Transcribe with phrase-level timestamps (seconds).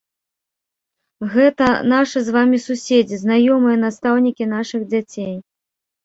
[1.33, 5.35] Гэта нашы з вамі суседзі, знаёмыя, настаўнікі нашых дзяцей.